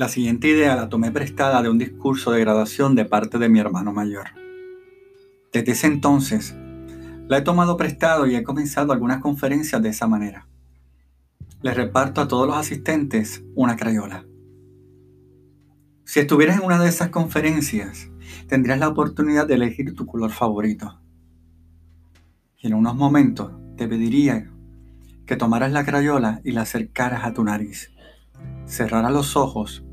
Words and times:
La 0.00 0.08
siguiente 0.08 0.48
idea 0.48 0.76
la 0.76 0.88
tomé 0.88 1.10
prestada 1.10 1.60
de 1.60 1.68
un 1.68 1.76
discurso 1.76 2.30
de 2.30 2.40
graduación 2.40 2.94
de 2.94 3.04
parte 3.04 3.36
de 3.36 3.50
mi 3.50 3.60
hermano 3.60 3.92
mayor. 3.92 4.28
Desde 5.52 5.72
ese 5.72 5.88
entonces, 5.88 6.56
la 7.28 7.36
he 7.36 7.42
tomado 7.42 7.76
prestado 7.76 8.26
y 8.26 8.34
he 8.34 8.42
comenzado 8.42 8.94
algunas 8.94 9.20
conferencias 9.20 9.82
de 9.82 9.90
esa 9.90 10.06
manera. 10.06 10.48
Le 11.60 11.74
reparto 11.74 12.22
a 12.22 12.28
todos 12.28 12.46
los 12.46 12.56
asistentes 12.56 13.44
una 13.54 13.76
crayola. 13.76 14.24
Si 16.06 16.20
estuvieras 16.20 16.56
en 16.56 16.64
una 16.64 16.82
de 16.82 16.88
esas 16.88 17.10
conferencias, 17.10 18.10
tendrías 18.48 18.78
la 18.78 18.88
oportunidad 18.88 19.46
de 19.46 19.56
elegir 19.56 19.94
tu 19.94 20.06
color 20.06 20.30
favorito. 20.30 20.98
Y 22.56 22.68
en 22.68 22.72
unos 22.72 22.96
momentos 22.96 23.52
te 23.76 23.86
pediría 23.86 24.50
que 25.26 25.36
tomaras 25.36 25.72
la 25.72 25.84
crayola 25.84 26.40
y 26.42 26.52
la 26.52 26.62
acercaras 26.62 27.26
a 27.26 27.34
tu 27.34 27.44
nariz. 27.44 27.92
Cerraras 28.64 29.12
los 29.12 29.36
ojos 29.36 29.84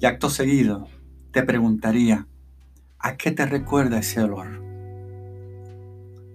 y 0.00 0.06
acto 0.06 0.30
seguido 0.30 0.86
te 1.32 1.42
preguntaría, 1.42 2.26
¿a 2.98 3.16
qué 3.16 3.32
te 3.32 3.46
recuerda 3.46 3.98
ese 3.98 4.22
olor? 4.22 4.62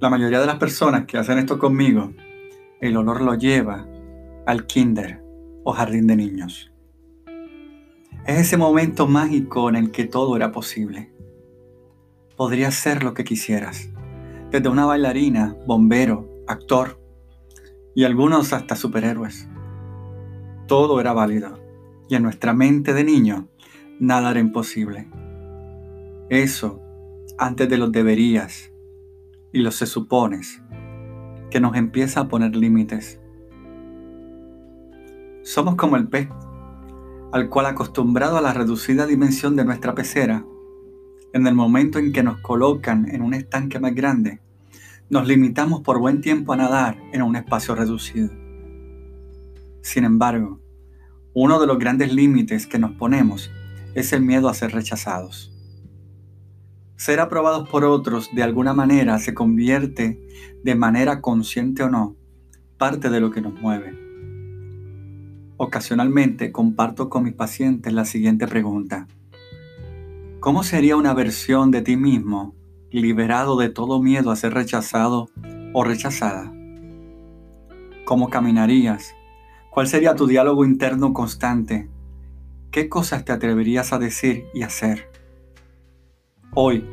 La 0.00 0.10
mayoría 0.10 0.40
de 0.40 0.46
las 0.46 0.56
personas 0.56 1.06
que 1.06 1.16
hacen 1.16 1.38
esto 1.38 1.58
conmigo, 1.58 2.12
el 2.80 2.96
olor 2.96 3.20
lo 3.20 3.34
lleva 3.34 3.86
al 4.46 4.66
kinder 4.66 5.22
o 5.64 5.72
jardín 5.72 6.08
de 6.08 6.16
niños. 6.16 6.72
Es 8.26 8.38
ese 8.38 8.56
momento 8.56 9.06
mágico 9.06 9.68
en 9.68 9.76
el 9.76 9.90
que 9.92 10.04
todo 10.04 10.36
era 10.36 10.52
posible. 10.52 11.12
Podrías 12.36 12.74
ser 12.74 13.02
lo 13.04 13.14
que 13.14 13.24
quisieras, 13.24 13.90
desde 14.50 14.68
una 14.68 14.86
bailarina, 14.86 15.56
bombero, 15.66 16.28
actor 16.48 17.00
y 17.94 18.04
algunos 18.04 18.52
hasta 18.52 18.74
superhéroes. 18.74 19.48
Todo 20.66 21.00
era 21.00 21.12
válido 21.12 21.61
y 22.08 22.14
en 22.14 22.22
nuestra 22.22 22.52
mente 22.52 22.94
de 22.94 23.04
niño 23.04 23.48
nada 23.98 24.30
era 24.30 24.40
imposible. 24.40 25.08
Eso, 26.28 26.80
antes 27.38 27.68
de 27.68 27.78
los 27.78 27.92
deberías 27.92 28.72
y 29.52 29.60
los 29.60 29.76
se 29.76 29.86
supones, 29.86 30.62
que 31.50 31.60
nos 31.60 31.76
empieza 31.76 32.20
a 32.20 32.28
poner 32.28 32.56
límites. 32.56 33.20
Somos 35.42 35.76
como 35.76 35.96
el 35.96 36.08
pez, 36.08 36.28
al 37.32 37.48
cual 37.48 37.66
acostumbrado 37.66 38.38
a 38.38 38.40
la 38.40 38.54
reducida 38.54 39.06
dimensión 39.06 39.56
de 39.56 39.64
nuestra 39.64 39.94
pecera, 39.94 40.44
en 41.34 41.46
el 41.46 41.54
momento 41.54 41.98
en 41.98 42.12
que 42.12 42.22
nos 42.22 42.40
colocan 42.40 43.08
en 43.10 43.22
un 43.22 43.34
estanque 43.34 43.78
más 43.78 43.94
grande, 43.94 44.40
nos 45.10 45.28
limitamos 45.28 45.82
por 45.82 45.98
buen 45.98 46.22
tiempo 46.22 46.54
a 46.54 46.56
nadar 46.56 46.96
en 47.12 47.20
un 47.20 47.36
espacio 47.36 47.74
reducido. 47.74 48.30
Sin 49.82 50.04
embargo, 50.04 50.61
uno 51.34 51.58
de 51.60 51.66
los 51.66 51.78
grandes 51.78 52.12
límites 52.12 52.66
que 52.66 52.78
nos 52.78 52.92
ponemos 52.92 53.50
es 53.94 54.12
el 54.12 54.22
miedo 54.22 54.48
a 54.48 54.54
ser 54.54 54.72
rechazados. 54.72 55.50
Ser 56.96 57.20
aprobados 57.20 57.68
por 57.68 57.84
otros 57.84 58.30
de 58.34 58.42
alguna 58.42 58.74
manera 58.74 59.18
se 59.18 59.32
convierte, 59.32 60.20
de 60.62 60.74
manera 60.74 61.20
consciente 61.20 61.82
o 61.82 61.90
no, 61.90 62.16
parte 62.76 63.08
de 63.08 63.20
lo 63.20 63.30
que 63.30 63.40
nos 63.40 63.54
mueve. 63.54 63.98
Ocasionalmente 65.56 66.52
comparto 66.52 67.08
con 67.08 67.24
mis 67.24 67.34
pacientes 67.34 67.92
la 67.92 68.04
siguiente 68.04 68.46
pregunta. 68.46 69.08
¿Cómo 70.40 70.64
sería 70.64 70.96
una 70.96 71.14
versión 71.14 71.70
de 71.70 71.82
ti 71.82 71.96
mismo 71.96 72.54
liberado 72.90 73.56
de 73.56 73.70
todo 73.70 74.02
miedo 74.02 74.30
a 74.30 74.36
ser 74.36 74.52
rechazado 74.52 75.30
o 75.72 75.82
rechazada? 75.82 76.52
¿Cómo 78.04 78.28
caminarías? 78.28 79.14
¿Cuál 79.72 79.86
sería 79.86 80.14
tu 80.14 80.26
diálogo 80.26 80.66
interno 80.66 81.14
constante 81.14 81.88
¿Qué 82.70 82.90
cosas 82.90 83.24
te 83.24 83.32
atreverías 83.32 83.94
a 83.94 83.98
decir 83.98 84.44
y 84.52 84.64
hacer? 84.64 85.10
Hoy, 86.54 86.86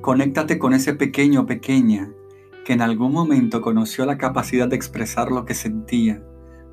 conéctate 0.00 0.58
con 0.58 0.72
ese 0.72 0.94
pequeño 0.94 1.42
o 1.42 1.46
pequeña 1.46 2.10
que 2.64 2.72
en 2.72 2.80
algún 2.80 3.12
momento 3.12 3.60
conoció 3.60 4.06
la 4.06 4.16
capacidad 4.16 4.66
de 4.66 4.76
expresar 4.76 5.30
lo 5.30 5.44
que 5.44 5.52
sentía 5.52 6.22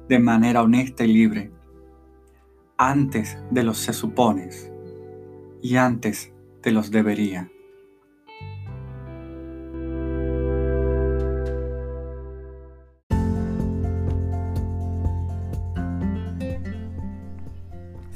de 0.08 0.20
manera 0.20 0.64
honesta 0.64 1.04
y 1.04 1.12
libre, 1.12 1.52
antes 2.78 3.38
de 3.52 3.64
los 3.64 3.80
se 3.80 3.92
supones 3.92 4.72
y 5.62 5.76
antes 5.76 6.32
de 6.64 6.72
los 6.72 6.90
debería. 6.90 7.52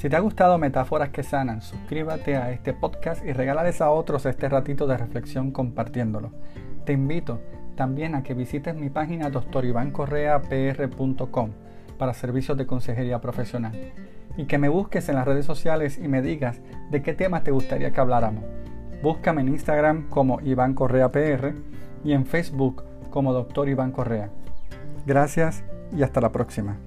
Si 0.06 0.10
te 0.10 0.18
ha 0.18 0.20
gustado 0.20 0.60
Metáforas 0.60 1.10
que 1.10 1.24
Sanan, 1.24 1.64
suscríbete 1.64 2.38
a 2.38 2.52
este 2.52 2.74
podcast 2.74 3.26
y 3.26 3.34
regálales 3.34 3.82
a 3.82 3.90
otros 3.90 4.28
este 4.28 4.48
ratito 4.48 4.86
de 4.86 5.00
reflexión 5.00 5.50
compartiéndolo. 5.50 6.30
Te 6.86 6.94
invito 6.94 7.42
también 7.76 8.14
a 8.14 8.22
que 8.22 8.36
visites 8.36 8.76
mi 8.76 8.92
página 8.92 9.32
doctorivancorreapr.com 9.32 11.50
para 11.98 12.14
servicios 12.14 12.56
de 12.56 12.68
consejería 12.68 13.20
profesional 13.20 13.74
y 14.38 14.46
que 14.46 14.60
me 14.60 14.70
busques 14.70 15.10
en 15.10 15.16
las 15.16 15.26
redes 15.26 15.48
sociales 15.48 15.98
y 15.98 16.08
me 16.08 16.22
digas 16.22 16.62
de 16.92 17.02
qué 17.02 17.16
temas 17.16 17.44
te 17.44 17.50
gustaría 17.50 17.92
que 17.92 18.00
habláramos. 18.00 18.44
Búscame 19.02 19.42
en 19.42 19.48
Instagram 19.48 20.08
como 20.10 20.40
Iván 20.40 20.76
Correa 20.76 21.12
PR 21.12 21.56
y 22.04 22.14
en 22.14 22.28
Facebook 22.28 22.84
como 23.10 23.34
Doctor 23.34 23.70
Iván 23.70 23.92
Correa. 23.92 24.30
Gracias 25.08 25.64
y 25.98 26.04
hasta 26.04 26.22
la 26.22 26.32
próxima. 26.32 26.78